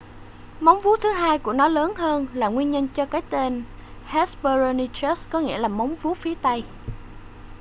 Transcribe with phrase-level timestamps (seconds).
[0.59, 3.63] móng vuốt thứ hai của nó lớn hơn là nguyên nhân cho cái tên
[4.05, 6.63] hesperonychus có nghĩa là móng vuốt phía tây